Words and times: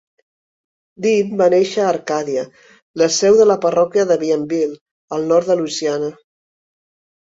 Dean 1.05 1.35
va 1.41 1.49
néixer 1.55 1.83
a 1.83 1.91
Arcadia, 1.91 2.47
la 3.03 3.11
seu 3.19 3.39
de 3.43 3.49
la 3.53 3.61
parròquia 3.69 4.09
de 4.15 4.21
Bienville, 4.27 4.83
al 5.21 5.31
nord 5.33 5.51
de 5.55 5.63
Louisiana. 5.65 6.15